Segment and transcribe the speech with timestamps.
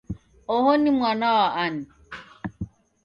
[0.53, 1.83] Oho ni mwana wa ani?